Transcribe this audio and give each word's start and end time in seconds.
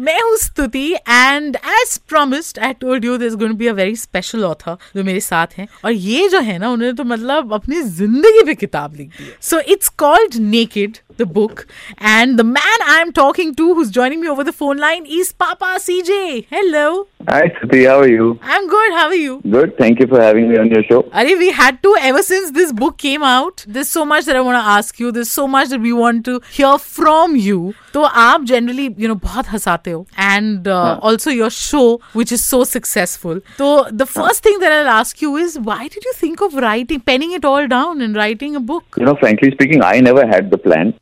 मैं 0.00 0.20
हूँ 0.22 0.36
Stuti 0.36 0.92
and 0.94 1.56
as 1.56 1.96
promised 2.08 2.58
I 2.64 2.72
told 2.80 3.04
you 3.04 3.16
this 3.18 3.34
going 3.36 3.54
be 3.58 3.66
a 3.66 3.72
very 3.72 3.96
special 3.96 4.44
author 4.44 4.76
जो 4.96 5.04
मेरे 5.04 5.20
साथ 5.20 5.58
हैं 5.58 5.66
और 5.84 5.92
ये 5.92 6.28
जो 6.28 6.40
है 6.40 6.58
ना 6.58 6.70
उन्होंने 6.70 6.92
तो 6.92 7.04
मतलब 7.04 7.52
अपनी 7.54 7.82
जिंदगी 7.82 8.44
पे 8.46 8.54
किताब 8.54 8.94
लिख 8.96 9.08
दी 9.18 9.30
so 9.48 9.60
it's 9.74 9.88
called 10.04 10.36
naked 10.40 10.98
the 11.20 11.26
book 11.32 11.60
and 12.02 12.36
the 12.38 12.44
man 12.46 12.82
I 12.88 13.00
am 13.00 13.10
talking 13.16 13.54
to 13.56 13.72
who 13.74 13.82
is 13.82 13.90
joining 13.92 14.20
me 14.20 14.28
over 14.28 14.44
the 14.44 14.50
phone 14.58 14.78
line 14.78 15.06
is 15.18 15.32
Papa 15.40 15.76
CJ 15.78 16.22
hello 16.52 16.88
Hi 17.28 17.40
Stutee, 17.54 17.86
how 17.86 17.94
are 18.00 18.08
you? 18.08 18.26
I'm 18.42 18.68
good. 18.68 18.92
How 18.92 19.06
are 19.06 19.14
you? 19.14 19.32
Good. 19.54 19.72
Thank 19.78 19.98
you 20.00 20.06
for 20.06 20.20
having 20.20 20.46
me 20.50 20.56
on 20.56 20.70
your 20.74 20.82
show. 20.84 21.00
Ari, 21.22 21.34
we 21.34 21.50
had 21.50 21.82
to 21.82 21.90
ever 22.00 22.22
since 22.22 22.52
this 22.52 22.72
book 22.72 22.96
came 22.96 23.26
out. 23.30 23.64
There's 23.68 23.90
so 23.96 24.04
much 24.12 24.24
that 24.30 24.36
I 24.36 24.44
want 24.46 24.58
to 24.60 24.70
ask 24.76 25.02
you. 25.02 25.10
There's 25.12 25.30
so 25.30 25.46
much 25.46 25.68
that 25.74 25.80
we 25.80 25.92
want 25.92 26.24
to 26.30 26.40
hear 26.50 26.78
from 26.78 27.36
you. 27.48 27.74
तो 27.94 28.02
आप 28.02 28.42
generally 28.44 28.88
you 28.98 29.08
know 29.08 29.14
बहुत 29.14 29.48
हंसाते 29.48 29.90
हो। 29.90 30.06
and 30.37 30.67
uh, 30.67 30.99
also 31.01 31.29
your 31.29 31.49
show, 31.49 32.01
which 32.13 32.31
is 32.31 32.43
so 32.43 32.63
successful. 32.63 33.39
So 33.57 33.87
the 33.91 34.05
first 34.05 34.43
thing 34.43 34.59
that 34.59 34.71
I'll 34.71 34.87
ask 34.87 35.21
you 35.21 35.35
is, 35.37 35.59
why 35.59 35.87
did 35.87 36.03
you 36.03 36.13
think 36.13 36.41
of 36.41 36.53
writing, 36.55 36.99
penning 36.99 37.31
it 37.33 37.45
all 37.45 37.67
down 37.67 38.01
and 38.01 38.15
writing 38.15 38.55
a 38.55 38.59
book? 38.59 38.83
You 38.97 39.05
know, 39.05 39.15
frankly 39.15 39.51
speaking, 39.51 39.81
I 39.83 39.99
never 39.99 40.25
had 40.27 40.51
the 40.51 40.57
plan. 40.57 40.93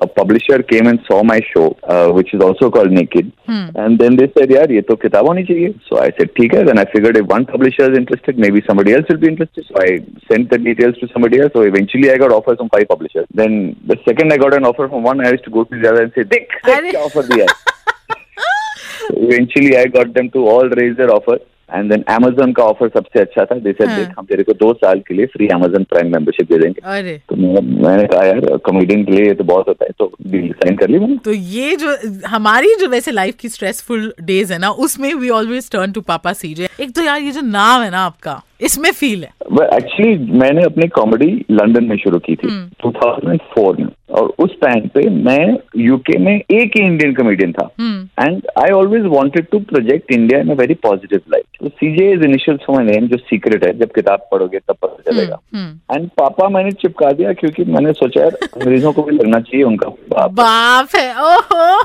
A 0.00 0.06
publisher 0.06 0.62
came 0.62 0.88
and 0.88 0.98
saw 1.06 1.22
my 1.22 1.40
show, 1.54 1.76
uh, 1.84 2.08
which 2.08 2.34
is 2.34 2.40
also 2.40 2.68
called 2.68 2.90
Naked, 2.90 3.30
and 3.74 3.98
then 3.98 4.16
they 4.16 4.26
said, 4.36 4.50
"यार 4.50 4.72
ये 4.72 4.80
तो 4.82 4.96
किताब 4.96 5.26
होनी 5.26 5.42
चाहिए." 5.44 5.74
So 5.88 5.98
I 6.04 6.08
said, 6.16 6.32
"ठीक 6.38 6.54
है." 6.54 6.64
Then 6.64 6.80
I 6.82 6.84
figured 6.94 7.18
if 7.20 7.28
one 7.34 7.44
publisher 7.50 7.86
is 7.90 7.98
interested, 8.00 8.40
maybe 8.44 8.62
somebody 8.70 8.94
else 8.96 9.12
will 9.12 9.20
be 9.20 9.30
interested. 9.30 9.68
So 9.68 9.76
I 9.84 10.00
sent 10.32 10.50
the 10.50 10.58
details 10.64 10.98
to 11.02 11.06
somebody 11.12 11.40
else. 11.40 11.52
So 11.52 11.62
eventually, 11.68 12.10
I 12.14 12.18
got 12.24 12.34
offers 12.38 12.58
from 12.58 12.72
five 12.76 12.88
publishers. 12.88 13.28
Then 13.42 13.76
the 13.92 13.96
second 14.08 14.32
I 14.32 14.40
got 14.44 14.54
an 14.54 14.64
offer 14.64 14.88
from 14.88 15.06
one, 15.10 15.24
I 15.24 15.30
used 15.30 15.44
to 15.44 15.50
go 15.50 15.64
to 15.64 15.80
the 15.84 15.92
other 15.92 16.02
and 16.02 16.12
say, 16.18 16.24
"देख, 16.24 16.58
देख 16.66 16.78
अरे। 16.78 16.90
क्या 16.90 17.04
offer 17.04 17.24
दिया 17.24 17.46
है." 17.50 17.75
I 19.75 19.85
got 19.85 20.13
them 20.13 20.29
to 20.31 20.47
all 20.47 20.69
raise 20.69 20.97
their 20.97 21.11
offer. 21.11 21.39
And 21.69 21.91
then 21.91 22.03
Amazon 22.03 22.53
का 22.55 22.63
offer 22.63 22.89
सबसे 22.89 23.19
अच्छा 23.19 23.45
था 23.45 23.55
जैसे 23.55 23.77
said 23.77 23.89
हाँ। 23.89 23.97
देख 23.99 24.13
हम 24.19 24.25
तेरे 24.25 24.43
को 24.43 24.53
दो 24.53 24.73
साल 24.73 24.99
के 24.99 25.13
लिए 25.13 25.25
फ्री 25.25 25.47
Amazon 25.47 25.85
प्राइम 25.85 26.11
मेंबरशिप 26.11 26.51
दे 26.51 26.59
देंगे 26.59 27.17
तो 27.17 27.35
मैंने 27.35 28.05
कहा 28.07 28.23
यार 28.25 28.57
कॉमेडियन 28.57 29.03
के 29.03 29.11
लिए 29.11 29.33
तो 29.33 29.43
बहुत 29.43 29.67
होता 29.67 29.85
है 29.85 29.91
तो 29.99 30.11
डील 30.27 30.51
साइन 30.53 30.77
कर 30.77 30.89
ली 30.89 30.99
मैंने 30.99 31.17
तो 31.17 31.31
ये 31.31 31.75
जो 31.75 31.97
हमारी 32.27 32.75
जो 32.75 32.89
वैसे 32.89 33.11
लाइफ 33.11 33.35
की 33.35 33.49
स्ट्रेसफुल 33.49 34.13
डेज़ 34.21 34.53
है 34.53 34.59
ना 34.59 34.69
उसमें 34.69 35.13
we 35.13 35.29
always 35.29 35.69
turn 35.71 35.91
to 35.91 36.01
Papa 36.01 36.33
CJ 36.33 36.67
एक 36.79 36.95
तो 36.95 37.01
यार 37.01 37.21
ये 37.21 37.31
जो 37.31 37.41
नाम 37.41 37.81
है 37.81 37.89
ना 37.89 38.05
आपका 38.05 38.41
इसमें 38.61 38.91
फील 38.91 39.23
है। 39.23 39.29
एक्चुअली 39.75 40.17
मैंने 40.39 40.63
अपनी 40.63 40.87
कॉमेडी 40.95 41.29
लंदन 41.51 41.83
में 41.83 41.97
शुरू 41.97 42.19
की 42.19 42.35
थी 42.35 42.47
2004 42.83 43.79
में। 43.79 43.87
और 44.09 44.33
उस 44.39 44.51
टाइम 44.61 44.87
पे 44.87 45.09
मैं 45.09 45.57
यूके 45.77 46.17
में 46.17 46.33
एक 46.33 46.71
ही 46.77 46.83
इंडियन 46.83 47.13
कॉमेडियन 47.13 47.51
था। 47.51 47.67
And 48.19 48.41
I 48.59 48.71
always 48.71 49.05
wanted 49.05 49.47
to 49.51 49.59
project 49.69 50.11
India 50.11 50.39
in 50.39 50.49
a 50.49 50.53
very 50.53 50.73
positive 50.83 51.21
light 51.31 51.45
तो 51.59 51.69
CJ 51.69 52.11
is 52.11 52.23
initial 52.23 52.57
my 52.69 52.83
name 52.85 53.07
जो 53.07 53.17
सीक्रेट 53.19 53.65
है 53.65 53.71
जब 53.79 53.91
किताब 53.91 54.27
पढ़ोगे 54.31 54.59
तब 54.59 54.75
पता 54.81 55.11
चलेगा। 55.11 55.39
एंड 55.95 56.09
पापा 56.17 56.49
मैंने 56.49 56.71
चिपका 56.81 57.11
दिया 57.11 57.33
क्योंकि 57.33 57.63
मैंने 57.65 57.93
सोचा 57.93 58.21
यार 58.21 58.37
अंग्रेज़ों 58.43 58.93
को 58.93 59.03
भी 59.03 59.15
लगना 59.15 59.39
चाहिए 59.39 59.63
उनका 59.63 59.89
बाप 60.09 60.31
बाप 60.31 60.95
है 60.95 61.09
ओहो। 61.23 61.77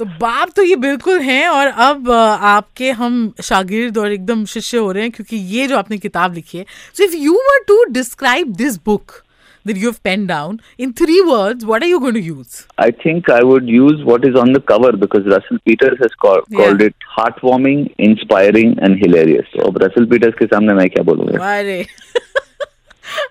तो 0.00 0.04
बाप 0.20 0.50
तो 0.56 0.62
ये 0.62 0.76
बिल्कुल 0.82 1.18
हैं 1.22 1.46
और 1.48 1.66
अब 1.86 2.10
आपके 2.10 2.90
हम 3.00 3.16
शागिर्द 3.44 3.98
और 3.98 4.12
एकदम 4.12 4.44
शिष्य 4.52 4.78
हो 4.78 4.92
रहे 4.92 5.02
हैं 5.02 5.12
क्योंकि 5.12 5.36
ये 5.56 5.66
जो 5.68 5.76
आपने 5.78 5.98
किताब 6.04 6.34
लिखी 6.34 6.58
है 6.58 6.64
so 6.96 7.04
if 7.04 7.16
you 7.16 7.34
were 7.48 7.64
to 7.68 7.82
describe 7.92 8.54
this 8.62 8.84
book 8.86 9.20
that 9.66 9.78
you 9.80 9.88
have 9.88 9.96
penned 10.06 10.26
down 10.28 10.54
in 10.84 10.92
three 10.98 11.16
words 11.24 11.64
what 11.70 11.82
are 11.82 11.88
you 11.88 11.98
going 12.02 12.14
to 12.14 12.20
use 12.26 12.54
I 12.78 12.86
think 13.02 13.26
I 13.30 13.40
would 13.48 13.66
use 13.72 13.98
what 14.10 14.24
is 14.28 14.38
on 14.42 14.52
the 14.56 14.60
cover 14.70 14.92
because 15.02 15.26
Russell 15.32 15.58
Peters 15.66 15.98
has 16.04 16.14
call, 16.24 16.40
Yeah. 16.48 16.60
called 16.60 16.84
it 16.86 16.94
heartwarming, 17.16 17.82
inspiring, 18.06 18.72
and 18.80 18.98
hilarious. 19.02 19.50
So 19.56 19.68
Russell 19.82 20.06
Peters 20.12 20.38
के 20.38 20.46
सामने 20.54 20.74
मैं 20.74 20.88
क्या 20.94 21.02
बोलूँगा 21.10 21.42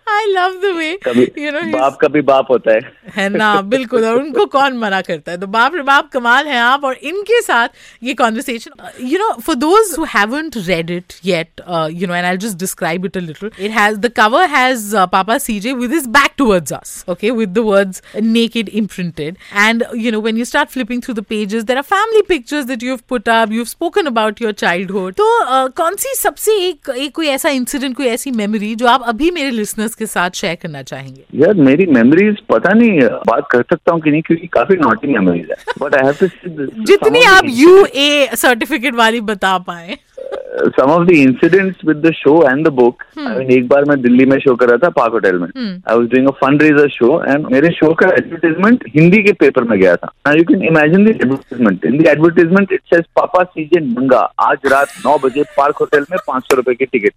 अरे 0.09 0.17
I 0.19 0.33
love 0.35 0.55
the 0.63 0.71
way 0.79 0.91
कभी 1.03 1.25
you 1.25 1.51
know 1.53 1.63
he's- 1.63 1.79
बाप 1.79 1.97
का 2.01 2.07
भी 2.07 2.21
बाप 2.21 2.47
होता 2.49 2.73
है। 2.73 2.79
है 3.15 3.27
ना 3.29 3.61
बिल्कुल 3.61 4.05
और 4.05 4.15
उनको 4.21 4.45
कौन 4.45 4.77
मना 4.77 5.01
करता 5.01 5.31
है? 5.31 5.37
तो 5.37 5.47
बाप 5.47 5.75
रे 5.75 5.81
बाप 5.81 6.09
कमाल 6.13 6.47
है 6.47 6.57
आप 6.59 6.83
और 6.83 6.93
इनके 7.11 7.41
साथ 7.41 7.69
ये 8.03 8.13
conversation 8.13 8.89
you 9.01 9.19
know 9.19 9.31
for 9.41 9.55
those 9.55 9.95
who 9.99 10.03
haven't 10.15 10.57
read 10.57 10.89
it 10.89 11.13
yet 11.25 11.61
you 11.91 12.07
know 12.07 12.13
and 12.13 12.25
I 12.25 12.37
just 12.37 12.57
describe 12.57 13.05
it 13.05 13.17
a 13.17 13.19
little 13.19 13.51
it 13.59 13.71
has 13.71 13.97
the 13.99 14.11
cover 14.17 14.45
has 14.49 14.95
Papa 15.11 15.37
CJ 15.37 15.73
with 15.73 15.93
his 15.93 16.07
back 16.17 16.31
towards 16.37 16.73
us 16.73 17.03
okay 17.09 17.31
with 17.31 17.49
the 17.49 17.57
words 17.57 18.01
naked 18.39 18.69
imprinted. 18.79 19.37
And 19.61 19.83
you 20.03 20.11
know 20.13 20.19
when 20.25 20.37
you 20.41 20.45
start 20.45 20.71
flipping 20.75 21.01
through 21.05 21.15
the 21.17 21.23
pages 21.31 21.65
there 21.69 21.77
are 21.81 21.85
family 21.91 22.21
pictures 22.31 22.65
that 22.71 22.83
you've 22.87 23.03
put 23.13 23.29
up 23.35 23.53
you've 23.57 23.69
spoken 23.71 24.09
about 24.11 24.41
your 24.43 24.53
childhood. 24.61 25.15
तो 25.17 25.27
uh, 25.45 25.73
कौन 25.77 25.95
सी 25.95 26.13
सबसे 26.15 26.55
एक 26.67 26.89
एक 26.97 27.15
कोई 27.15 27.27
ऐसा 27.27 27.49
incident 27.49 27.95
कोई 27.97 28.05
ऐसी 28.07 28.31
memory 28.31 28.73
जो 28.75 28.87
आप 28.87 29.03
अभी 29.07 29.31
मेरे 29.31 29.51
लिसनर्स 29.51 29.95
के 29.99 30.05
साथ 30.05 30.29
शेयर 30.35 30.55
करना 30.61 30.81
चाहेंगे? 30.83 31.23
यार 31.35 31.53
मेरी 31.67 31.85
मेमोरीज 31.87 32.39
पता 32.49 32.73
नहीं 32.73 32.99
बात 33.27 33.47
कर 33.51 33.61
सकता 33.61 33.91
हूँ 33.91 34.01
कि 34.01 34.11
नहीं 34.11 34.21
क्योंकि 34.21 34.47
काफ़ी 34.47 34.75
नॉटी 34.77 35.07
मेमोरीज 35.07 35.49
है। 35.51 35.73
बट 35.81 35.95
आई 35.95 36.05
हैव 36.05 36.15
टू 36.21 36.83
जितनी 36.85 37.23
आप 37.27 37.45
यू 37.53 37.85
ए 37.85 38.29
सर्टिफिकेट 38.35 38.95
वाली 38.95 39.21
बता 39.23 39.57
पाए। 39.67 39.97
Some 40.67 40.91
of 40.91 41.07
the 41.07 41.11
incidents 41.11 41.85
with 41.85 41.97
the 41.97 42.11
show 42.11 42.33
and 42.49 42.65
the 42.67 42.71
book 42.73 43.03
एक 43.51 43.67
बार 43.67 43.85
मैं 43.85 44.01
दिल्ली 44.01 44.25
में 44.25 44.37
शो 44.39 44.55
कर 44.55 44.69
रहा 44.69 44.77
था 44.77 44.89
पार्क 44.89 45.13
होटल 45.13 45.39
में। 45.39 45.47
I 45.57 45.97
was 45.97 46.07
doing 46.09 46.27
a 46.27 46.31
fund 46.41 46.61
raiser 46.61 46.89
show 46.89 47.23
and 47.23 47.45
मेरे 47.51 47.71
शो 47.71 47.93
का 47.93 48.09
एडवर्टाइजमेंट 48.09 48.83
हिंदी 48.95 49.23
के 49.23 49.31
पेपर 49.31 49.63
में 49.63 49.79
गया 49.79 49.95
था। 49.95 50.11
You 50.33 50.43
can 50.43 50.63
imagine 50.63 51.05
the 51.05 51.09
advertisement 51.09 51.85
in 51.85 51.97
the 52.01 52.07
advertisement 52.07 52.73
it 52.73 52.81
says 52.93 53.03
Papa 53.15 53.43
CJ 53.43 53.79
नंगा 53.79 54.21
आज 54.39 54.57
रात 54.71 54.87
नौ 55.05 55.17
बजे 55.23 55.43
पार्क 55.57 55.77
होटल 55.77 56.05
में 56.11 56.17
पाँच 56.27 56.43
सौ 56.43 56.55
रुपए 56.55 56.73
की 56.73 56.85
ticket 56.85 57.13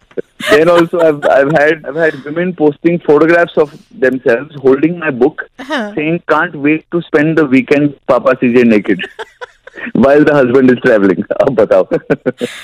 then 0.50 0.68
also 0.68 1.00
I've, 1.00 1.24
I've 1.24 1.52
had 1.52 1.84
I've 1.86 1.96
had 1.96 2.24
women 2.24 2.54
posting 2.54 2.98
photographs 2.98 3.56
of 3.56 3.74
themselves 4.04 4.54
holding 4.62 4.98
my 4.98 5.10
book 5.10 5.44
huh. 5.58 5.94
saying 5.94 6.22
can't 6.28 6.56
wait 6.56 6.86
to 6.90 7.02
spend 7.02 7.38
the 7.38 7.44
weekend 7.44 7.94
Papa 8.06 8.36
CJ 8.42 8.64
naked. 8.66 9.06
while 9.92 10.24
the 10.24 10.34
husband 10.34 10.70
is 10.70 10.78
traveling. 10.84 11.24
Ab 11.40 11.68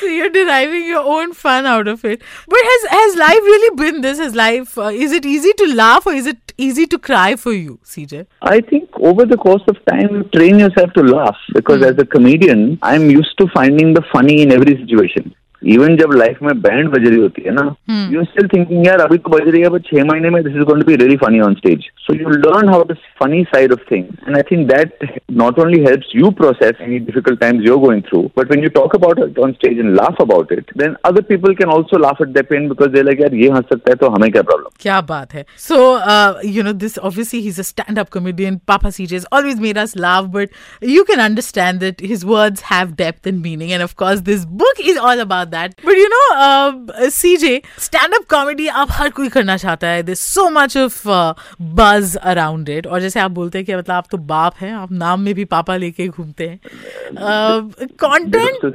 so 0.00 0.06
you're 0.06 0.30
deriving 0.30 0.86
your 0.86 1.02
own 1.02 1.32
fun 1.32 1.66
out 1.66 1.88
of 1.88 2.04
it. 2.04 2.22
But 2.48 2.58
has 2.62 2.90
has 2.90 3.16
life 3.16 3.40
really 3.52 3.76
been 3.76 4.00
this? 4.00 4.18
Has 4.18 4.34
life 4.34 4.76
uh, 4.78 4.90
is 5.06 5.12
it 5.12 5.24
easy 5.24 5.52
to 5.54 5.74
laugh 5.74 6.06
or 6.06 6.12
is 6.12 6.26
it 6.26 6.52
easy 6.58 6.86
to 6.86 6.98
cry 6.98 7.36
for 7.36 7.52
you, 7.52 7.78
CJ? 7.84 8.26
I 8.42 8.60
think 8.60 8.90
over 8.98 9.24
the 9.24 9.36
course 9.36 9.62
of 9.68 9.76
time, 9.86 10.28
train 10.30 10.58
yourself 10.58 10.92
to 10.94 11.02
laugh 11.02 11.36
because 11.54 11.80
mm. 11.80 11.90
as 11.90 11.98
a 11.98 12.06
comedian, 12.06 12.78
I'm 12.82 13.10
used 13.10 13.36
to 13.38 13.48
finding 13.54 13.94
the 13.94 14.02
funny 14.12 14.42
in 14.42 14.52
every 14.52 14.76
situation. 14.76 15.34
Even 15.63 15.95
जब 15.97 16.11
life 16.15 16.37
में 16.43 16.59
band 16.61 16.89
बज 16.89 17.07
रही 17.07 17.19
होती 17.21 17.41
है 17.45 17.51
ना 17.53 17.63
you 18.11 18.23
still 18.23 18.47
thinking 18.53 18.85
यार 18.87 18.99
अभी 18.99 19.17
तो 19.17 19.29
बज 19.29 19.47
रही 19.47 19.61
है 19.61 19.69
बट 19.69 19.83
छह 19.85 20.03
महीने 20.05 20.29
में 20.29 20.43
this 20.43 20.55
is 20.55 20.63
going 20.69 20.81
to 20.81 20.87
be 20.87 20.95
really 20.95 21.17
funny 21.23 21.39
on 21.39 21.53
stage 21.55 21.83
so 22.05 22.13
you 22.15 22.29
learn 22.29 22.69
how 22.69 22.83
the 22.83 22.95
funny 23.19 23.43
side 23.49 23.73
of 23.73 23.83
things 23.91 24.27
and 24.27 24.35
I 24.37 24.41
think 24.51 24.67
that 24.67 25.05
not 25.41 25.59
only 25.59 25.79
helps 25.79 26.11
you 26.15 26.29
process 26.39 26.81
any 26.81 26.99
difficult 26.99 27.39
times 27.39 27.67
you 27.67 27.77
going 27.79 28.01
through 28.03 28.21
but 28.37 28.51
when 28.51 28.63
you 28.63 28.69
talk 28.79 28.95
about 28.95 29.19
it 29.27 29.39
on 29.39 29.51
stage 29.51 29.79
and 29.79 29.93
laugh 29.95 30.21
about 30.21 30.51
it 30.53 30.71
then 30.77 30.95
other 31.05 31.21
people 31.29 31.53
can 31.61 31.71
also 31.71 31.97
laugh 32.05 32.21
at 32.21 32.33
the 32.39 32.45
pen 32.49 32.67
because 32.69 32.89
they 32.95 33.03
like 33.03 33.21
यार 33.21 33.35
ये 33.43 33.49
हंस 33.49 33.69
सकता 33.73 33.91
है 33.91 33.95
तो 33.95 34.09
हमें 34.15 34.29
क्या 34.31 34.41
problem 34.41 34.75
क्या 34.81 34.99
बात 35.13 35.33
है 35.33 35.45
so 35.67 35.79
uh, 36.15 36.33
you 36.55 36.65
know 36.65 36.75
this 36.85 36.97
obviously 37.09 37.43
he's 37.45 37.61
a 37.65 37.67
stand-up 37.69 38.11
comedian 38.17 38.59
papa 38.73 38.93
cj 38.97 39.19
has 39.19 39.29
always 39.37 39.63
made 39.67 39.83
us 39.85 39.95
laugh 40.07 40.33
but 40.35 40.59
you 40.95 41.07
can 41.11 41.25
understand 41.29 41.87
that 41.87 42.05
his 42.13 42.27
words 42.33 42.67
have 42.73 42.95
depth 43.05 43.31
and 43.33 43.41
meaning 43.47 43.77
and 43.77 43.89
of 43.89 43.95
course 44.03 44.27
this 44.33 44.45
book 44.63 44.85
is 44.93 45.01
all 45.05 45.25
about 45.46 45.50
that. 45.50 45.74
But 45.84 45.96
you 45.96 46.08
know, 46.08 46.26
uh, 46.36 46.72
CJ, 47.10 47.64
stand-up 47.78 48.26
comedy 48.28 48.68
आप 48.68 48.88
हर 48.90 49.10
कोई 49.10 49.28
करना 49.28 49.56
चाहता 49.56 49.86
है. 49.86 50.02
There's 50.04 50.20
so 50.20 50.50
much 50.50 50.76
of 50.76 51.06
uh, 51.06 51.34
buzz 51.60 52.16
around 52.34 52.68
it. 52.68 52.86
और 52.86 53.00
जैसे 53.00 53.20
आप 53.20 53.30
बोलते 53.30 53.58
हैं 53.58 53.66
कि 53.66 53.74
मतलब 53.74 53.94
आप 53.94 54.06
तो 54.10 54.18
बाप 54.18 54.54
हैं, 54.60 54.72
आप 54.74 54.92
नाम 54.92 55.20
में 55.20 55.34
भी 55.34 55.44
पापा 55.44 55.76
लेके 55.76 56.08
घूमते 56.08 56.48
हैं. 56.48 56.60
Uh, 57.16 57.62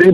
see, 0.01 0.11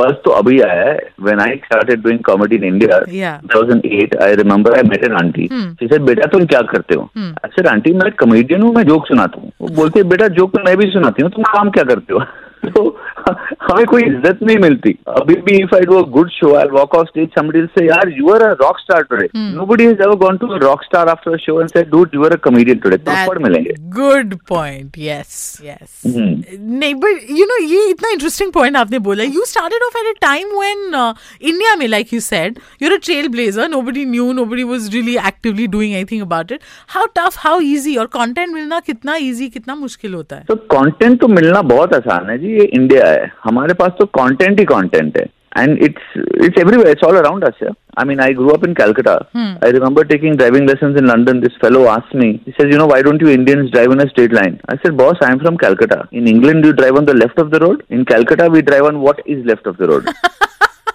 buzz 0.00 0.14
तो 0.24 0.30
अभी 0.30 0.60
आया 0.60 0.88
है. 0.90 0.98
When 1.22 1.40
I 1.40 1.50
started 1.66 2.02
doing 2.02 2.22
comedy 2.22 2.56
in 2.56 2.64
India, 2.64 3.00
Yeah. 3.08 3.40
2008, 3.54 4.16
I 4.22 4.32
remember 4.32 4.74
I 4.76 4.82
met 4.82 5.04
an 5.04 5.12
auntie. 5.12 5.48
She 5.80 5.88
said, 5.88 6.00
बेटा 6.00 6.26
तुम 6.26 6.46
क्या 6.46 6.60
करते 6.72 6.94
हो? 6.94 7.08
I 7.16 7.48
said, 7.56 7.66
आंटी 7.66 7.92
मैं 7.92 8.10
कमेडियन 8.12 8.62
हूँ, 8.62 8.74
मैं 8.74 8.84
जोक 8.84 9.06
सुनाता 9.06 9.40
हूँ. 9.40 9.52
वो 9.60 9.68
बोलते 9.68 10.00
हैं, 10.00 10.08
बेटा 10.08 10.28
जोक 10.28 10.52
तो 10.56 10.62
मैं 10.64 10.76
भी 10.76 10.90
सुनाती 10.90 11.22
हूँ, 11.22 11.30
तुम 11.30 11.44
काम 11.44 11.70
क्या 11.70 11.84
करते 11.84 12.14
हो? 12.14 12.20
तो 12.68 13.00
हमें 13.62 13.84
कोई 13.86 14.02
इज़्ज़त 14.04 14.38
नहीं 14.42 14.58
मिलती। 14.58 14.96
अभी 15.16 15.34
भी 15.46 15.56
if 15.62 15.74
I 15.74 15.86
do 15.90 16.02
a 16.02 16.06
good 16.10 16.30
show 16.30 16.54
I 16.56 16.68
walk 16.72 16.94
off 16.94 17.06
stage 17.08 17.28
समी 17.38 17.66
से 17.68 17.86
यार 17.86 18.12
you 18.18 18.28
are 18.34 18.42
a 18.42 18.52
rock 18.60 18.78
star 18.78 19.02
today 19.10 19.28
nobody 19.36 19.84
has 19.84 20.02
ever 20.02 20.14
gone 20.18 20.36
to 20.38 20.46
a 20.46 20.58
rock 20.62 20.82
star 20.84 21.08
after 21.08 21.32
a 21.32 21.36
show 21.44 21.60
and 21.60 21.70
said 21.70 21.90
dude 21.90 22.14
you 22.14 22.24
are 22.24 22.32
a 22.32 22.36
comedian 22.44 22.78
today 22.78 22.96
थप्पड़ 22.98 23.38
मिलेंगे। 23.38 23.74
Good 23.96 24.34
point 24.48 24.98
yes 24.98 25.36
yes 25.64 26.02
नहीं 26.06 26.94
but 26.96 27.30
you 27.30 27.46
know 27.46 27.58
ये 27.64 27.88
इतना 27.90 28.10
interesting 28.10 28.52
point 28.52 28.76
आपने 28.76 28.98
बोला। 29.08 29.24
You 29.24 29.44
started 29.46 29.82
off 29.86 29.98
at 29.98 30.06
a 30.06 30.18
time 30.20 30.56
when 30.58 31.14
India 31.42 31.74
में 31.76 31.86
like 31.88 32.14
you 32.14 32.20
said 32.20 32.58
you 32.82 32.88
are 32.88 32.94
a 32.94 33.00
trail 33.04 33.28
blazer 33.28 33.68
nobody 33.68 34.04
knew 34.06 34.32
nobody 34.32 34.62
was 34.64 34.88
really 34.94 35.16
actively 35.28 35.66
doing 35.68 35.94
anything 35.94 36.22
about 36.22 36.52
it 36.52 36.60
how 36.88 37.06
tough 37.16 37.38
how 37.38 37.60
easy 37.70 37.96
और 37.96 38.06
content 38.14 38.48
मिलना 38.54 38.80
कितना 38.86 39.16
easy 39.22 39.48
कितना 39.48 39.74
मुश्किल 39.76 40.14
होता 40.14 40.36
है? 40.36 40.44
तो 40.48 40.54
content 40.72 41.20
तो 41.20 41.28
मिलना 41.28 41.62
बहुत 41.68 41.94
आसान 41.94 42.30
है 42.30 42.38
जी 42.38 42.52
ये 42.58 42.64
इंडिया 42.64 43.06
है। 43.06 43.17
हमारे 43.44 43.74
पास 43.74 43.92
तो 43.98 44.06
कंटेंट 44.20 44.60
ही 44.60 44.64
कंटेंट 44.66 45.18
है 45.18 45.26
and 45.56 45.82
it's 45.86 46.02
it's 46.46 46.58
everywhere. 46.62 46.88
It's 46.88 47.02
all 47.02 47.16
around 47.16 47.44
us. 47.44 47.54
Yeah, 47.60 47.70
I 47.96 48.04
mean, 48.04 48.20
I 48.20 48.32
grew 48.32 48.52
up 48.52 48.64
in 48.64 48.74
Calcutta. 48.74 49.26
Hmm. 49.32 49.54
I 49.62 49.70
remember 49.76 50.04
taking 50.04 50.36
driving 50.36 50.66
lessons 50.66 50.98
in 50.98 51.06
London. 51.06 51.40
This 51.40 51.56
fellow 51.60 51.86
asked 51.88 52.14
me, 52.14 52.42
he 52.44 52.52
says, 52.52 52.66
you 52.70 52.78
know, 52.78 52.86
why 52.86 53.02
don't 53.02 53.20
you 53.20 53.28
Indians 53.28 53.70
drive 53.70 53.90
on 53.90 54.00
a 54.00 54.08
straight 54.10 54.32
line? 54.32 54.60
I 54.68 54.78
said, 54.82 54.96
boss, 54.96 55.16
I 55.22 55.32
am 55.32 55.40
from 55.40 55.58
Calcutta. 55.58 56.08
In 56.12 56.28
England, 56.28 56.64
you 56.64 56.72
drive 56.72 56.96
on 56.96 57.06
the 57.06 57.14
left 57.14 57.38
of 57.38 57.50
the 57.50 57.60
road. 57.60 57.84
In 57.88 58.04
Calcutta, 58.04 58.48
we 58.48 58.62
drive 58.62 58.84
on 58.84 59.00
what 59.00 59.20
is 59.26 59.44
left 59.44 59.66
of 59.66 59.76
the 59.78 59.88
road. 59.88 60.08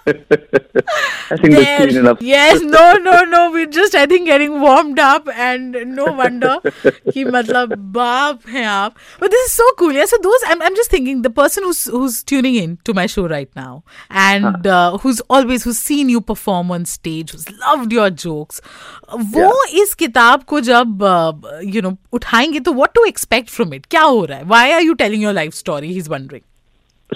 I 0.07 1.37
think 1.37 1.53
that's 1.53 1.65
There. 1.65 1.77
clean 1.77 1.97
enough. 1.97 2.21
Yes, 2.21 2.61
no, 2.61 2.93
no, 2.97 3.23
no. 3.25 3.51
We're 3.51 3.65
just, 3.65 3.95
I 3.95 4.05
think, 4.05 4.25
getting 4.27 4.59
warmed 4.61 4.99
up, 4.99 5.27
and 5.47 5.77
no 5.97 6.05
wonder 6.19 6.53
कि 6.85 7.25
मतलब 7.25 7.75
बाप 7.97 8.47
हैं 8.49 8.65
आप. 8.65 8.95
But 9.19 9.31
this 9.31 9.45
is 9.49 9.53
so 9.53 9.67
cool. 9.77 9.91
Yeah. 9.91 10.05
So 10.05 10.17
those, 10.23 10.45
I'm, 10.47 10.61
I'm 10.61 10.75
just 10.75 10.89
thinking, 10.89 11.21
the 11.21 11.29
person 11.29 11.63
who's 11.63 11.85
who's 11.85 12.23
tuning 12.23 12.55
in 12.55 12.77
to 12.85 12.93
my 12.93 13.05
show 13.05 13.27
right 13.27 13.49
now, 13.55 13.83
and 14.09 14.65
uh, 14.67 14.97
who's 14.97 15.21
always 15.29 15.63
who's 15.63 15.77
seen 15.77 16.09
you 16.09 16.21
perform 16.21 16.71
on 16.71 16.85
stage, 16.85 17.31
who's 17.31 17.47
loved 17.65 17.91
your 17.99 18.09
jokes, 18.09 18.61
वो 19.37 19.53
इस 19.83 19.93
किताब 20.03 20.43
को 20.53 20.61
जब 20.61 21.03
uh, 21.03 21.59
you 21.61 21.81
know 21.81 21.97
उठाएंगे 22.13 22.59
तो 22.59 22.75
what 22.75 22.95
to 22.95 23.07
expect 23.13 23.49
from 23.49 23.73
it? 23.73 23.89
क्या 23.91 24.01
हो 24.01 24.25
रहा 24.25 24.37
है? 24.37 24.47
Why 24.47 24.71
are 24.73 24.81
you 24.81 24.95
telling 24.95 25.21
your 25.21 25.33
life 25.33 25.53
story? 25.53 25.93
He's 25.99 26.09
wondering. 26.17 26.43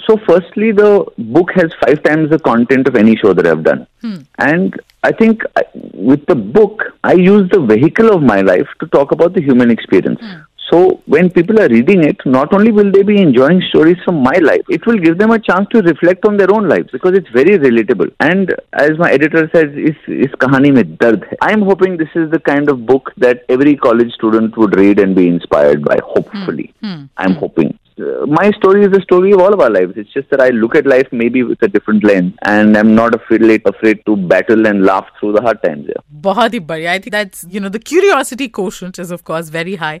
So, 0.07 0.17
firstly, 0.27 0.71
the 0.71 1.05
book 1.17 1.51
has 1.55 1.71
five 1.85 2.03
times 2.03 2.29
the 2.29 2.39
content 2.39 2.87
of 2.87 2.95
any 2.95 3.15
show 3.15 3.33
that 3.33 3.47
I've 3.47 3.63
done. 3.63 3.87
Hmm. 4.01 4.17
And 4.37 4.79
I 5.03 5.11
think 5.11 5.43
I, 5.55 5.63
with 5.93 6.25
the 6.27 6.35
book, 6.35 6.83
I 7.03 7.13
use 7.13 7.49
the 7.49 7.59
vehicle 7.59 8.13
of 8.13 8.21
my 8.21 8.41
life 8.41 8.67
to 8.81 8.87
talk 8.87 9.11
about 9.11 9.33
the 9.33 9.41
human 9.41 9.71
experience. 9.71 10.19
Hmm. 10.21 10.41
So, 10.69 11.01
when 11.07 11.31
people 11.31 11.59
are 11.59 11.67
reading 11.67 12.03
it, 12.03 12.17
not 12.25 12.53
only 12.53 12.71
will 12.71 12.91
they 12.91 13.01
be 13.01 13.19
enjoying 13.19 13.61
stories 13.69 13.97
from 14.05 14.21
my 14.21 14.37
life, 14.37 14.61
it 14.69 14.85
will 14.85 14.99
give 14.99 15.17
them 15.17 15.31
a 15.31 15.39
chance 15.39 15.67
to 15.71 15.81
reflect 15.81 16.25
on 16.25 16.37
their 16.37 16.53
own 16.53 16.69
lives 16.69 16.89
because 16.91 17.17
it's 17.17 17.29
very 17.29 17.57
relatable. 17.57 18.13
And 18.19 18.53
as 18.73 18.91
my 18.99 19.11
editor 19.11 19.49
says, 19.53 19.69
is 19.73 19.95
is 20.07 20.31
kahani 20.43 20.71
mein 20.71 20.95
dard 20.97 21.25
hai. 21.29 21.37
I'm 21.41 21.63
hoping 21.63 21.97
this 21.97 22.13
is 22.13 22.29
the 22.29 22.39
kind 22.39 22.69
of 22.69 22.85
book 22.85 23.11
that 23.17 23.45
every 23.49 23.75
college 23.77 24.13
student 24.13 24.57
would 24.57 24.77
read 24.77 24.99
and 24.99 25.15
be 25.15 25.27
inspired 25.27 25.83
by. 25.83 25.99
Hopefully, 26.03 26.73
hmm. 26.81 27.05
I'm 27.17 27.33
hoping 27.33 27.77
Uh, 27.98 28.26
my 28.26 28.50
story 28.50 28.84
is 28.84 28.90
the 28.90 29.00
story 29.00 29.32
of 29.32 29.40
all 29.40 29.54
of 29.54 29.60
our 29.60 29.70
lives. 29.70 29.92
It's 29.96 30.12
just 30.12 30.28
that 30.30 30.40
I 30.40 30.48
look 30.48 30.74
at 30.74 30.84
life 30.84 31.10
maybe 31.12 31.42
with 31.44 31.62
a 31.62 31.68
different 31.68 32.02
lens, 32.02 32.32
and 32.42 32.76
I'm 32.76 32.92
not 32.94 33.14
afraid 33.14 33.42
afraid 33.72 34.00
to 34.06 34.16
battle 34.16 34.66
and 34.66 34.84
laugh 34.84 35.06
through 35.18 35.34
the 35.36 35.42
hard 35.42 35.62
times. 35.62 35.86
Yeah. 35.88 36.02
बहुत 36.24 36.54
ही 36.54 36.60
बढ़िया. 36.70 36.92
I 36.92 36.98
think 36.98 37.14
that's 37.16 37.44
you 37.56 37.60
know 37.60 37.70
the 37.76 37.82
curiosity 37.90 38.48
quotient 38.48 38.98
is 38.98 39.12
of 39.18 39.22
course 39.30 39.50
very 39.58 39.76
high. 39.84 40.00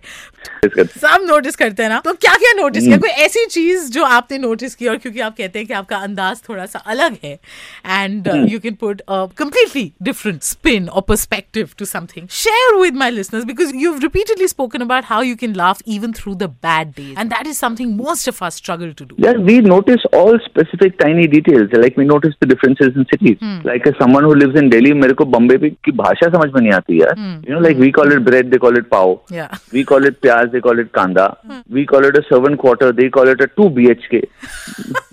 It's 0.62 0.74
good. 0.74 0.90
सब 1.04 1.26
notice 1.28 1.56
करते 1.56 1.82
हैं 1.82 1.90
ना 1.90 2.00
तो 2.04 2.12
क्या 2.24 2.34
क्या 2.44 2.52
notice 2.62 2.84
किया 2.84 2.98
कोई 3.04 3.10
ऐसी 3.26 3.44
चीज 3.50 3.90
जो 3.92 4.04
आपने 4.04 4.38
नोटिस 4.38 4.74
की 4.74 4.88
और 4.88 4.96
क्योंकि 5.04 5.20
आप 5.28 5.36
कहते 5.36 5.58
हैं 5.58 5.68
कि 5.68 5.74
आपका 5.82 5.96
अंदाज 6.08 6.42
थोड़ा 6.48 6.66
सा 6.74 6.78
अलग 6.94 7.16
है 7.24 7.32
and 7.86 8.28
you 8.52 8.58
can 8.66 8.74
put 8.82 9.00
a 9.08 9.24
completely 9.44 9.84
different 10.08 10.44
spin 10.50 10.88
or 10.88 11.02
perspective 11.12 11.72
to 11.80 11.86
something 11.94 12.28
share 12.40 12.74
with 12.82 13.00
my 13.04 13.10
listeners 13.14 13.44
because 13.44 13.72
you've 13.84 14.02
repeatedly 14.02 14.48
spoken 14.52 14.84
about 14.88 15.08
how 15.12 15.20
you 15.30 15.36
can 15.36 15.56
laugh 15.62 15.82
even 15.96 16.14
through 16.18 16.36
the 16.42 16.48
bad 16.66 16.94
days 17.00 17.16
and 17.22 17.34
that 17.36 17.50
is 17.52 17.58
something 17.64 17.87
most 17.96 18.28
of 18.28 18.40
us 18.42 18.54
struggle 18.56 18.92
to 18.94 19.04
do 19.04 19.14
Yeah, 19.18 19.32
we 19.32 19.60
notice 19.60 20.04
all 20.12 20.38
specific 20.46 20.98
tiny 20.98 21.26
details. 21.26 21.70
Like 21.72 21.96
we 21.96 22.04
notice 22.04 22.34
the 22.40 22.46
differences 22.46 22.96
in 22.96 23.06
cities. 23.12 23.38
Like 23.64 23.86
as 23.86 23.94
someone 23.98 24.24
who 24.24 24.34
lives 24.34 24.58
in 24.62 24.70
Delhi, 24.70 24.92
मेरे 24.92 25.14
को 25.20 25.24
बम्बे 25.36 25.56
पे 25.64 25.70
की 25.84 25.92
भाषा 26.02 26.28
समझ 26.36 26.50
में 26.54 26.60
नहीं 26.60 26.72
आती 26.72 27.00
यार. 27.00 27.14
You 27.48 27.54
know, 27.54 27.62
like 27.68 27.78
we 27.78 27.90
call 27.92 28.12
it 28.16 28.24
bread, 28.24 28.50
they 28.50 28.58
call 28.58 28.76
it 28.82 28.90
pav. 28.90 29.14
Yeah. 29.30 29.48
We 29.72 29.84
call 29.84 30.04
it 30.04 30.20
pyaz, 30.20 30.52
they 30.52 30.60
call 30.60 30.78
it 30.78 30.92
kanda. 30.92 31.28
We 31.68 31.86
call 31.86 32.04
it 32.04 32.16
a 32.16 32.24
servant 32.28 32.58
quarter, 32.58 32.92
they 32.92 33.08
call 33.10 33.28
it 33.28 33.40
a 33.40 33.48
two 33.48 33.70
BHK. 33.80 34.24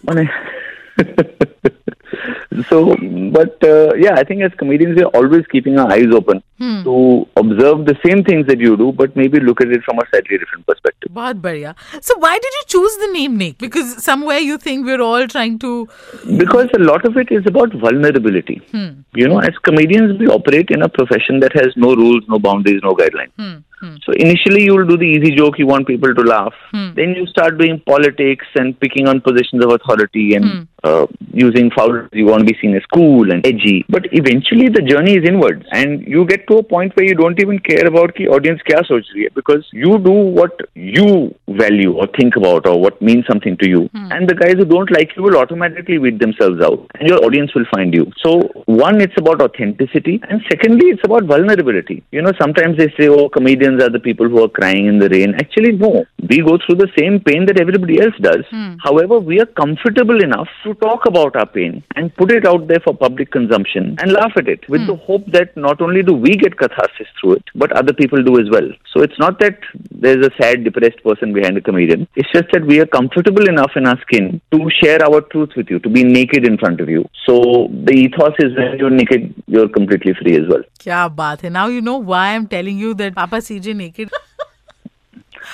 So, 2.69 2.97
but 3.33 3.63
uh, 3.63 3.95
yeah, 3.95 4.15
I 4.15 4.25
think 4.25 4.43
as 4.43 4.53
comedians, 4.59 4.97
we're 4.97 5.07
always 5.07 5.47
keeping 5.47 5.79
our 5.79 5.91
eyes 5.91 6.13
open 6.13 6.43
hmm. 6.59 6.83
to 6.85 7.29
observe 7.37 7.87
the 7.87 7.97
same 8.05 8.25
things 8.25 8.47
that 8.47 8.59
you 8.59 8.77
do, 8.77 8.93
but 8.93 9.17
maybe 9.17 9.41
look 9.41 9.61
at 9.61 9.69
it 9.69 9.83
from 9.85 9.99
a 9.99 10.07
slightly 10.11 10.39
different 10.39 10.67
perspective. 10.67 11.13
Bahut. 11.13 11.75
So, 12.01 12.19
why 12.19 12.39
did 12.39 12.53
you 12.59 12.63
choose 12.67 12.97
the 12.97 13.13
name 13.13 13.37
Nick? 13.37 13.59
Because 13.59 14.03
somewhere 14.03 14.39
you 14.39 14.59
think 14.59 14.87
we're 14.87 15.01
all 15.01 15.27
trying 15.29 15.59
to. 15.61 15.89
Because 16.37 16.69
a 16.75 16.79
lot 16.79 17.05
of 17.05 17.17
it 17.17 17.31
is 17.31 17.47
about 17.47 17.73
vulnerability. 17.73 18.61
Hmm. 18.71 19.01
You 19.15 19.29
know, 19.29 19.39
as 19.41 19.57
comedians, 19.63 20.19
we 20.19 20.29
operate 20.29 20.71
in 20.71 20.83
a 20.83 20.89
profession 20.89 21.41
that 21.41 21.53
has 21.55 21.77
no 21.77 21.95
rules, 21.95 22.25
no 22.29 22.39
boundaries, 22.39 22.81
no 22.83 22.95
guidelines. 22.95 23.33
Hmm. 23.37 23.57
Hmm. 23.81 23.97
So 24.05 24.13
initially, 24.13 24.65
you 24.65 24.75
will 24.75 24.87
do 24.87 24.97
the 24.97 25.05
easy 25.05 25.35
joke, 25.35 25.59
you 25.59 25.67
want 25.67 25.87
people 25.87 26.15
to 26.15 26.23
laugh. 26.23 26.55
Hmm. 26.71 26.95
Then 26.95 27.11
you 27.11 27.27
start 27.27 27.59
doing 27.59 27.81
politics 27.87 28.47
and 28.55 28.79
picking 28.81 29.07
on 29.07 29.21
positions 29.21 29.63
of 29.65 29.71
authority 29.71 30.35
and 30.35 30.45
hmm. 30.45 30.63
uh, 30.83 31.07
using 31.33 31.71
foul. 31.71 32.09
You 32.13 32.27
want 32.27 32.47
to 32.47 32.53
be 32.53 32.59
seen 32.61 32.75
as 32.75 32.83
cool 32.95 33.31
and 33.31 33.47
edgy. 33.47 33.85
But 33.89 34.07
eventually, 34.13 34.69
the 34.69 34.81
journey 34.81 35.17
is 35.17 35.29
inwards, 35.29 35.67
and 35.73 36.07
you 36.07 36.25
get 36.25 36.47
to 36.49 36.59
a 36.59 36.63
point 36.63 36.97
where 36.97 37.07
you 37.07 37.15
don't 37.15 37.39
even 37.41 37.59
care 37.59 37.87
about 37.87 38.15
the 38.15 38.29
audience 38.29 38.63
kya 38.69 38.87
soch 38.87 39.05
rahi 39.15 39.25
hai 39.25 39.35
because 39.35 39.69
you 39.73 39.99
do 39.99 40.17
what 40.39 40.59
you 40.75 41.35
value 41.49 41.93
or 41.93 42.07
think 42.19 42.37
about 42.37 42.67
or 42.67 42.81
what 42.81 43.03
means 43.03 43.27
something 43.27 43.59
to 43.59 43.69
you. 43.69 43.91
And 43.93 44.29
the 44.29 44.35
guys 44.35 44.55
who 44.55 44.65
don't 44.65 44.91
like 44.91 45.15
you 45.17 45.23
will 45.23 45.37
automatically 45.37 45.99
weed 45.99 46.19
themselves 46.19 46.63
out, 46.63 46.91
and 46.99 47.09
your 47.09 47.23
audience 47.25 47.55
will 47.55 47.69
find 47.75 47.93
you. 47.93 48.11
So 48.25 48.41
one, 48.65 49.01
it's 49.03 49.19
about 49.19 49.43
authenticity, 49.43 50.19
and 50.31 50.41
secondly, 50.51 50.89
it's 50.97 51.05
about 51.05 51.25
vulnerability. 51.25 52.03
You 52.11 52.23
know, 52.23 52.33
sometimes 52.41 52.79
they 52.79 52.89
say, 52.99 53.09
"Oh, 53.09 53.29
comedians 53.29 53.66
are 53.75 53.91
the 53.91 54.01
people 54.01 54.29
who 54.29 54.43
are 54.43 54.49
crying 54.49 54.87
in 54.87 54.99
the 54.99 55.09
rain." 55.09 55.35
Actually, 55.35 55.73
no. 55.73 56.05
We 56.29 56.39
go 56.43 56.59
through 56.59 56.77
the 56.77 56.91
same 56.99 57.21
pain 57.21 57.47
that 57.47 57.61
everybody 57.61 58.01
else 58.01 58.15
does. 58.21 58.45
Hmm. 58.51 58.75
However, 58.83 59.19
we 59.19 59.41
are 59.41 59.47
comfortable 59.47 60.23
enough 60.23 60.49
to 60.65 60.75
talk 60.75 61.07
about 61.07 61.37
our 61.37 61.47
pain 61.47 61.83
and 61.95 62.15
put 62.17 62.33
it 62.33 62.47
out 62.47 62.67
there 62.69 62.81
for 62.81 62.95
public 62.95 63.31
consumption 63.31 63.97
and 64.01 64.13
laugh 64.13 64.33
at 64.37 64.49
it 64.49 64.69
with 64.69 64.83
hmm. 64.83 64.89
the 64.89 64.97
hope 64.97 65.27
that 65.33 65.57
not 65.57 65.81
only 65.81 66.03
do 66.03 66.15
we 66.15 66.37
get 66.37 66.59
catharsis 66.59 67.09
through 67.21 67.35
it, 67.35 67.45
but 67.55 67.73
other 67.73 67.93
people 67.93 68.23
do 68.23 68.39
as 68.41 68.51
well. 68.51 68.69
So 68.93 69.03
it's 69.03 69.19
not 69.19 69.39
that 69.41 69.59
there's 69.91 70.25
a 70.27 70.31
sad, 70.41 70.65
depressed 70.65 71.03
person 71.03 71.33
behind 71.33 71.57
a 71.57 71.61
comedian. 71.61 72.09
It's 72.17 72.31
just 72.33 72.47
that 72.53 72.67
we 72.67 72.81
are 72.81 72.87
comfortable 72.87 73.49
enough 73.49 73.73
in 73.77 73.87
our 73.87 74.01
skin 74.01 74.41
to 74.53 74.69
share 74.83 75.03
our 75.05 75.21
truth 75.21 75.51
with 75.57 75.71
you, 75.71 75.79
to 75.81 75.89
be 75.89 76.05
naked 76.05 76.47
in 76.47 76.59
front 76.59 76.81
of 76.81 76.89
you. 76.89 77.05
So 77.27 77.69
the 77.85 77.93
ethos 77.93 78.35
is 78.39 78.57
when 78.57 78.79
you're 78.79 78.91
naked, 78.91 79.35
you're 79.57 79.73
completely 79.81 80.15
free 80.23 80.37
as 80.43 80.49
well. 80.55 80.65
Kya 80.87 81.03
baat 81.21 81.47
hai. 81.49 81.53
Now 81.59 81.67
you 81.77 81.85
know 81.91 81.99
why 82.15 82.25
I'm 82.31 82.49
telling 82.57 82.79
you 82.87 82.95
that 83.03 83.21
Papa 83.21 83.45
CJ 83.51 83.77
naked. 83.83 84.19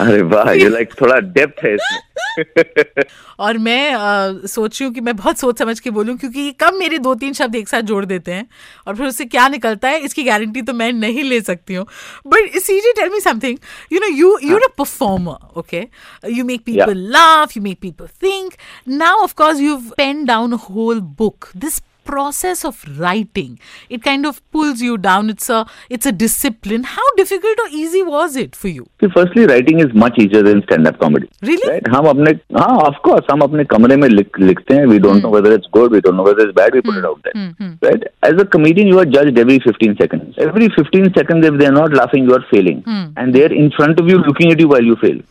अरे 0.01 0.21
वाह 0.23 0.51
ये 0.53 0.69
like 0.69 0.93
थोड़ा 1.01 1.17
depth 1.33 1.65
है 1.65 1.75
इसमें। 1.75 3.05
और 3.45 3.59
मैं 3.59 4.47
सोच 4.47 4.81
रही 4.81 4.87
हूँ 4.87 4.95
कि 4.95 5.01
मैं 5.01 5.15
बहुत 5.17 5.39
सोच 5.39 5.59
समझ 5.59 5.79
के 5.81 5.91
बोलूँ 5.97 6.17
क्योंकि 6.19 6.41
ये 6.41 6.53
कम 6.63 6.79
मेरे 6.79 6.99
दो 7.07 7.15
तीन 7.23 7.33
शब्द 7.41 7.55
एक 7.57 7.69
साथ 7.69 7.83
जोड़ 7.91 8.05
देते 8.05 8.33
हैं 8.33 8.47
और 8.87 8.97
फिर 8.97 9.07
उससे 9.07 9.25
क्या 9.25 9.47
निकलता 9.49 9.89
है 9.89 9.99
इसकी 10.05 10.25
गारंटी 10.25 10.63
तो 10.63 10.73
मैं 10.73 10.93
नहीं 10.93 11.25
ले 11.25 11.41
सकती 11.41 11.75
हूँ। 11.75 11.87
But 12.27 12.59
C 12.59 12.81
J 12.81 12.93
tell 13.01 13.11
me 13.13 13.21
something 13.21 13.59
you 13.93 14.01
know 14.01 14.09
you 14.17 14.37
you 14.43 14.57
are 14.57 14.63
a 14.63 14.73
performer 14.79 15.59
okay 15.61 15.87
you 16.37 16.45
make 16.45 16.65
people 16.67 17.07
laugh 17.19 17.57
you 17.57 17.63
make 17.63 17.81
people 17.83 18.07
think 18.23 18.53
now 18.89 19.23
of course 19.23 19.61
you 19.61 19.77
pen 19.97 20.25
down 20.25 20.53
whole 20.69 21.01
book 21.21 21.49
this 21.57 21.81
process 22.08 22.64
of 22.64 22.84
writing. 22.98 23.60
It 23.90 24.02
kind 24.02 24.26
of 24.26 24.42
pulls 24.52 24.82
you 24.82 24.98
down. 24.98 25.30
It's 25.30 25.50
a 25.50 25.66
it's 25.90 26.06
a 26.06 26.12
discipline. 26.14 26.86
How 26.86 27.08
difficult 27.18 27.60
or 27.64 27.68
easy 27.80 28.02
was 28.02 28.38
it 28.38 28.56
for 28.56 28.70
you? 28.70 28.86
See, 29.02 29.10
firstly, 29.16 29.46
writing 29.46 29.82
is 29.86 29.94
much 29.94 30.18
easier 30.18 30.42
than 30.42 30.62
stand-up 30.64 31.00
comedy. 31.02 31.28
Really? 31.42 31.70
Right? 31.72 31.90
हम 31.96 32.08
अपने 32.12 32.32
हाँ 32.60 32.78
of 32.86 33.02
course 33.08 33.28
हम 33.32 33.42
अपने 33.48 33.66
कमरे 33.74 33.98
में 34.04 34.08
लिख, 34.10 34.40
लिखते 34.40 34.76
हैं. 34.76 34.86
We 34.94 35.00
don't 35.08 35.22
know 35.26 35.34
whether 35.34 35.52
it's 35.58 35.68
good. 35.80 35.98
We 35.98 36.02
don't 36.06 36.16
know 36.22 36.28
whether 36.30 36.46
it's 36.48 36.56
bad. 36.62 36.78
We 36.80 36.82
put 36.82 37.02
it 37.02 37.10
out 37.12 37.28
there. 37.28 37.36
Right? 37.88 38.08
As 38.30 38.42
a 38.42 38.46
comedian, 38.56 38.88
you 38.94 39.00
are 39.00 39.06
judged 39.18 39.38
every 39.38 39.60
15 39.60 39.98
seconds. 39.98 40.40
Every 40.48 40.70
15 40.78 41.14
seconds, 41.14 41.46
if 41.46 41.60
they 41.60 41.68
are 41.68 41.76
not 41.80 42.00
laughing, 42.02 42.24
you 42.24 42.38
are 42.40 42.46
failing, 42.50 42.82
and 43.18 43.36
they 43.36 43.44
are 43.50 43.54
in 43.66 43.70
front 43.72 44.00
of 44.00 44.08
you 44.08 44.18
looking 44.30 44.54
at 44.54 44.60
you 44.66 44.70
while 44.70 44.90
you 44.94 44.96
fail. 45.04 45.22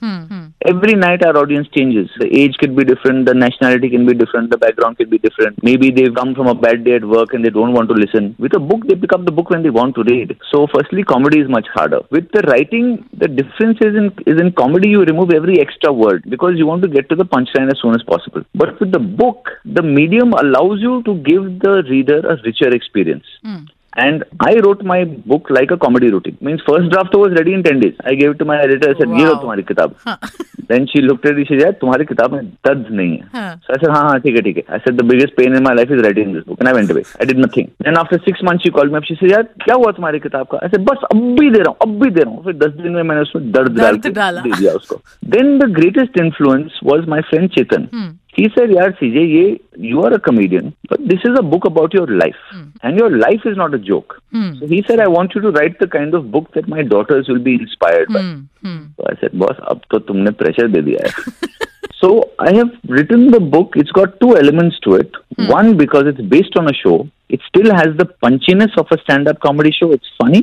Every 0.66 0.94
night, 0.94 1.26
our 1.26 1.38
audience 1.38 1.68
changes. 1.76 2.10
The 2.20 2.28
age 2.38 2.56
could 2.60 2.76
be 2.76 2.84
different. 2.84 3.26
The 3.26 3.34
nationality 3.34 3.90
can 3.90 4.06
be 4.06 4.14
different. 4.14 4.52
The 4.52 4.58
background 4.58 4.98
can 4.98 5.10
be 5.10 5.18
different. 5.18 5.64
Maybe 5.64 5.90
they've 5.90 6.14
come 6.14 6.36
from 6.36 6.48
a 6.48 6.54
bad 6.54 6.84
day 6.84 6.96
at 6.96 7.04
work 7.04 7.34
and 7.34 7.44
they 7.44 7.50
don't 7.50 7.74
want 7.74 7.90
to 7.90 7.96
listen. 7.96 8.36
With 8.38 8.56
a 8.56 8.60
book, 8.60 8.88
they 8.88 8.96
pick 8.96 9.12
up 9.14 9.26
the 9.26 9.32
book 9.32 9.50
when 9.50 9.64
they 9.64 9.72
want 9.72 9.96
to 9.96 10.04
read. 10.04 10.38
So, 10.52 10.68
firstly, 10.74 11.04
comedy 11.04 11.40
is 11.40 11.50
much 11.50 11.68
harder. 11.74 12.02
With 12.12 12.32
the 12.32 12.42
writing, 12.42 13.10
the 13.18 13.28
difference 13.28 13.80
is 13.82 13.96
in 13.96 14.14
is 14.28 14.40
in 14.40 14.52
comedy. 14.52 14.90
You 14.90 15.02
remove 15.02 15.32
every 15.32 15.60
extra 15.60 15.92
word 15.92 16.26
because 16.30 16.54
you 16.58 16.68
want 16.68 16.84
to 16.84 16.88
get 16.88 17.10
to 17.10 17.16
the 17.16 17.26
punchline 17.26 17.72
as 17.72 17.82
soon 17.82 17.96
as 17.96 18.04
possible. 18.04 18.44
But 18.54 18.80
with 18.80 18.92
the 18.92 19.00
book, 19.00 19.50
the 19.66 19.82
medium 19.82 20.34
allows 20.34 20.80
you 20.80 21.02
to 21.04 21.16
give 21.32 21.60
the 21.60 21.84
reader 21.90 22.20
a 22.20 22.38
richer 22.44 22.70
experience. 22.70 23.26
Hmm. 23.44 23.66
And 23.98 24.24
I 24.40 24.56
wrote 24.64 24.84
my 24.84 25.04
book 25.04 25.50
like 25.50 25.72
a 25.72 25.78
comedy 25.78 26.10
routine. 26.10 26.38
Means 26.40 26.62
first 26.66 26.90
draft 26.92 27.14
was 27.14 27.34
ready 27.38 27.54
in 27.54 27.62
10 27.64 27.80
days. 27.82 27.96
I 28.06 28.14
gave 28.16 28.30
it 28.32 28.40
to 28.40 28.46
my 28.46 28.58
editor. 28.64 28.92
I 28.92 28.98
said, 29.00 29.10
ये 29.10 29.26
लो 29.26 29.34
Wow. 29.34 29.42
तुम्हारी 29.42 29.64
किताब. 29.72 29.96
then 30.70 30.88
she 30.88 31.02
looked 31.02 31.26
at 31.26 31.38
it. 31.38 31.48
She 31.48 31.60
said, 31.60 31.80
तुम्हारी 31.82 32.06
किताब 32.12 32.34
में 32.34 32.46
दर्द 32.68 32.86
नहीं 32.92 33.18
है. 33.18 33.28
Huh. 33.34 33.56
So 33.68 33.74
I 33.76 33.80
said, 33.82 33.90
हाँ 33.96 34.04
हाँ 34.10 34.20
ठीक 34.22 34.36
है 34.36 34.42
ठीक 34.42 34.58
है. 34.58 34.64
I 34.78 34.80
said, 34.86 34.98
the 35.02 35.08
biggest 35.10 35.36
pain 35.36 35.58
in 35.60 35.64
my 35.68 35.74
life 35.74 35.92
is 35.98 36.02
writing 36.06 36.32
this 36.38 36.46
book. 36.46 36.60
And 36.62 36.70
I 36.70 36.74
went 36.80 36.90
away. 36.96 37.04
I 37.20 37.26
did 37.26 37.38
nothing. 37.46 37.70
Then 37.88 37.98
after 38.04 38.22
six 38.30 38.42
months 38.50 38.64
she 38.64 38.72
called 38.72 38.92
me 38.96 39.02
up. 39.02 39.10
She 39.12 39.18
said, 39.20 39.32
यार 39.32 39.44
क्या 39.66 39.76
हुआ 39.84 39.92
तुम्हारी 40.00 40.20
किताब 40.28 40.48
का? 40.54 40.64
I 40.64 40.72
said, 40.76 40.86
बस 40.92 41.04
अब 41.12 41.26
भी 41.42 41.50
दे 41.52 41.60
रहा 41.60 41.70
हूँ, 41.70 41.78
अब 41.88 42.00
भी 42.04 42.10
दे 42.12 42.22
रहा 42.22 42.34
हूँ. 42.34 42.44
फिर 42.46 42.54
दस 42.64 42.74
दिन 42.82 42.92
में 42.94 43.04
मैंने 43.04 43.22
उसमें 43.22 43.52
दर्द 43.52 43.78
डाल 43.82 43.98
के 43.98 44.10
दे 44.10 44.56
दिया 44.58 44.74
उसको. 44.82 45.02
Then 45.36 45.58
the 45.66 45.70
greatest 45.82 46.18
influence 46.26 46.82
was 46.82 47.06
my 47.16 47.22
friend 47.30 47.52
Chetan. 47.58 47.90
he 48.34 48.50
said, 48.56 48.72
Yeah, 48.72 48.90
CJ, 49.00 49.62
you 49.78 50.04
are 50.04 50.14
a 50.14 50.20
comedian, 50.20 50.76
but 50.90 51.00
this 51.06 51.20
is 51.24 51.38
a 51.38 51.44
book 51.44 51.66
about 51.66 51.94
your 51.94 52.08
life, 52.08 52.42
mm. 52.54 52.72
and 52.82 52.98
your 52.98 53.10
life 53.10 53.42
is 53.46 53.58
not 53.58 53.74
a 53.74 53.80
joke. 53.80 54.22
Mm. 54.34 54.60
So 54.60 54.68
he 54.68 54.84
said, 54.88 55.00
I 55.00 55.08
want 55.08 55.36
you 55.36 55.42
to 55.42 55.52
write 55.52 55.80
the 55.80 55.88
kind 55.88 56.14
of 56.14 56.32
book 56.32 56.54
that 56.54 56.68
my 56.68 56.82
daughters 56.82 57.28
will 57.28 57.40
be 57.40 57.56
inspired 57.56 58.08
mm. 58.10 58.14
by. 58.14 58.22
Hmm. 58.22 58.42
Hmm. 58.68 58.86
So 58.96 59.06
I 59.10 59.20
said, 59.20 59.38
Boss, 59.38 59.58
ab 59.70 59.82
to 59.92 60.00
tumne 60.00 60.38
pressure 60.38 60.68
de 60.68 60.82
diya 60.82 61.10
hai. 61.10 61.48
so 62.02 62.32
I 62.40 62.54
have 62.56 62.72
written 62.88 63.32
the 63.32 63.40
book. 63.40 63.74
It's 63.76 63.92
got 63.92 64.20
two 64.22 64.38
elements 64.38 64.80
to 64.82 64.96
it. 64.96 65.12
Hmm. 65.38 65.48
One, 65.48 65.78
because 65.78 66.08
it's 66.08 66.22
based 66.22 66.56
on 66.56 66.70
a 66.70 66.74
show, 66.74 67.10
It 67.31 67.41
still 67.47 67.71
has 67.75 67.95
the 67.99 68.05
punchiness 68.25 68.75
of 68.81 68.87
a 68.95 68.97
stand-up 68.99 69.39
comedy 69.45 69.71
show. 69.77 69.87
It's 69.95 70.11
funny, 70.19 70.41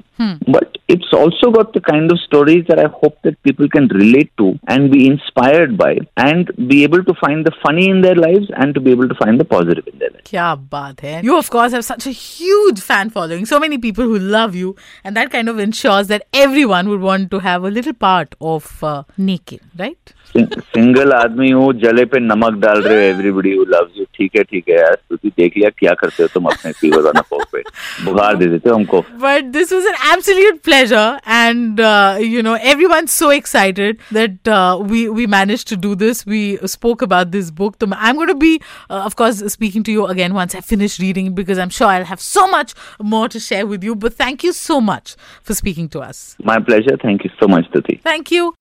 but 0.55 0.77
it's 0.93 1.11
also 1.17 1.49
got 1.57 1.71
the 1.75 1.81
kind 1.89 2.11
of 2.11 2.19
stories 2.23 2.65
that 2.71 2.77
I 2.77 2.87
hope 2.95 3.21
that 3.27 3.37
people 3.49 3.69
can 3.75 3.87
relate 3.99 4.31
to 4.41 4.47
and 4.67 4.91
be 4.95 4.99
inspired 5.11 5.77
by, 5.77 5.91
and 6.23 6.51
be 6.71 6.79
able 6.87 7.05
to 7.11 7.13
find 7.21 7.45
the 7.49 7.53
funny 7.61 7.85
in 7.89 8.01
their 8.07 8.15
lives 8.15 8.49
and 8.63 8.75
to 8.79 8.81
be 8.87 8.91
able 8.97 9.07
to 9.13 9.15
find 9.21 9.39
the 9.43 9.45
positive 9.53 9.87
in 9.93 9.97
their 9.99 10.09
lives. 10.15 10.25
क्या 10.29 10.49
बात 10.73 11.03
है 11.03 11.21
You 11.29 11.37
of 11.37 11.49
course 11.55 11.77
have 11.77 11.85
such 11.91 12.09
a 12.11 12.15
huge 12.23 12.81
fan 12.89 13.13
following. 13.19 13.47
So 13.53 13.61
many 13.65 13.79
people 13.87 14.11
who 14.13 14.19
love 14.35 14.59
you, 14.63 14.75
and 15.05 15.21
that 15.21 15.31
kind 15.37 15.53
of 15.53 15.63
ensures 15.67 16.11
that 16.13 16.27
everyone 16.47 16.91
would 16.95 17.07
want 17.11 17.31
to 17.37 17.41
have 17.47 17.69
a 17.71 17.73
little 17.79 17.97
part 18.07 18.35
of 18.55 18.69
uh, 18.91 18.93
Naked, 19.31 19.63
right? 19.85 20.13
सिं- 20.35 20.59
single 20.75 21.11
आदमी 21.13 21.49
हूँ 21.51 21.73
जले 21.81 22.03
पे 22.11 22.19
नमक 22.19 22.53
डाल 22.61 22.81
रहे 22.81 22.95
हो 22.95 23.01
everybody 23.15 23.51
who 23.55 23.63
loves 23.73 23.97
you 23.97 24.05
ठीक 24.17 24.35
है 24.37 24.43
ठीक 24.51 24.69
है 24.69 24.75
यार 24.77 24.95
तुझे 25.09 25.29
देख 25.29 25.57
लिया 25.57 25.69
क्या 25.79 25.93
करते 25.99 26.23
हो 26.23 26.29
तुम 26.33 26.45
अपने 26.51 26.71
फीवर 26.82 27.06
on 27.06 27.16
a 27.16 27.22
forfeit. 27.22 27.66
बुखार 28.04 29.18
But 29.18 29.52
this 29.52 29.70
was 29.70 29.84
an 29.84 29.94
absolute 30.12 30.62
pleasure, 30.62 31.18
and 31.26 31.80
uh, 31.80 32.18
you 32.20 32.42
know 32.42 32.54
everyone's 32.54 33.12
so 33.12 33.30
excited 33.30 33.98
that 34.12 34.48
uh, 34.48 34.78
we 34.80 35.08
we 35.08 35.26
managed 35.26 35.68
to 35.68 35.76
do 35.76 35.94
this. 35.94 36.24
We 36.26 36.56
spoke 36.66 37.02
about 37.02 37.30
this 37.30 37.50
book. 37.50 37.76
I'm 37.80 38.16
going 38.16 38.28
to 38.28 38.34
be, 38.34 38.60
uh, 38.90 39.02
of 39.04 39.16
course, 39.16 39.38
speaking 39.52 39.82
to 39.84 39.92
you 39.92 40.06
again 40.06 40.34
once 40.34 40.54
I 40.54 40.60
finish 40.60 41.00
reading 41.00 41.34
because 41.34 41.58
I'm 41.58 41.70
sure 41.70 41.86
I'll 41.86 42.04
have 42.04 42.20
so 42.20 42.46
much 42.46 42.74
more 43.00 43.28
to 43.28 43.40
share 43.40 43.66
with 43.66 43.84
you. 43.84 43.94
But 43.94 44.14
thank 44.14 44.44
you 44.44 44.52
so 44.52 44.80
much 44.80 45.16
for 45.42 45.54
speaking 45.54 45.88
to 45.90 46.00
us. 46.00 46.36
My 46.42 46.58
pleasure. 46.58 46.96
Thank 47.02 47.24
you 47.24 47.30
so 47.40 47.48
much, 47.48 47.70
Stutee. 47.70 48.00
Thank 48.02 48.30
you. 48.30 48.54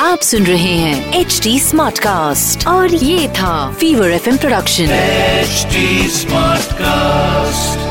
आप 0.00 0.20
सुन 0.20 0.44
रहे 0.46 0.74
हैं 0.76 1.20
H 1.20 1.40
D 1.42 1.58
smart 1.60 1.98
cast 1.98 2.66
और 2.68 2.94
ये 2.94 3.28
था 3.38 3.52
fever 3.80 4.10
F 4.10 4.28
production 4.40 4.86
HD 5.46 5.82
Smartcast. 6.14 7.84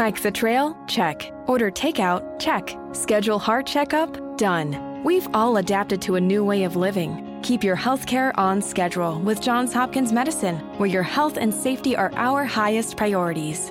Hike 0.00 0.20
the 0.22 0.30
trail? 0.30 0.76
Check. 0.86 1.26
Order 1.46 1.70
takeout? 1.70 2.38
Check. 2.40 2.76
Schedule 2.92 3.38
heart 3.38 3.66
checkup? 3.66 4.16
Done. 4.38 4.74
We've 5.04 5.28
all 5.34 5.58
adapted 5.58 6.02
to 6.02 6.16
a 6.16 6.20
new 6.20 6.44
way 6.44 6.64
of 6.64 6.76
living. 6.76 7.12
Keep 7.42 7.64
your 7.64 7.76
healthcare 7.76 8.32
on 8.46 8.62
schedule 8.62 9.20
with 9.20 9.40
Johns 9.40 9.72
Hopkins 9.72 10.12
Medicine, 10.12 10.58
where 10.78 10.88
your 10.88 11.02
health 11.02 11.36
and 11.36 11.54
safety 11.54 11.94
are 11.96 12.10
our 12.16 12.44
highest 12.44 12.96
priorities. 12.96 13.70